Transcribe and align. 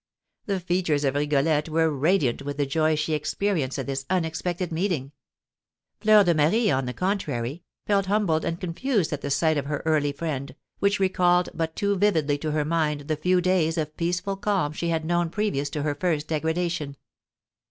The 0.47 0.59
features 0.59 1.03
of 1.03 1.13
Rigolette 1.13 1.69
were 1.69 1.91
radiant 1.95 2.41
with 2.41 2.57
the 2.57 2.65
joy 2.65 2.95
she 2.95 3.13
experienced 3.13 3.77
at 3.77 3.85
this 3.85 4.03
unexpected 4.09 4.71
meeting; 4.71 5.11
Fleur 5.99 6.23
de 6.23 6.33
Marie, 6.33 6.71
on 6.71 6.85
the 6.87 6.91
contrary, 6.93 7.61
felt 7.85 8.07
humbled 8.07 8.43
and 8.43 8.59
confused 8.59 9.13
at 9.13 9.21
the 9.21 9.29
sight 9.29 9.59
of 9.59 9.65
her 9.67 9.83
early 9.85 10.11
friend, 10.11 10.55
which 10.79 10.99
recalled 10.99 11.49
but 11.53 11.75
too 11.75 11.95
vividly 11.97 12.39
to 12.39 12.49
her 12.49 12.65
mind 12.65 13.01
the 13.01 13.15
few 13.15 13.41
days 13.41 13.77
of 13.77 13.95
peaceful 13.95 14.35
calm 14.37 14.71
she 14.73 14.89
had 14.89 15.05
known 15.05 15.29
previous 15.29 15.69
to 15.69 15.83
her 15.83 15.93
first 15.93 16.27
degradation. 16.27 16.95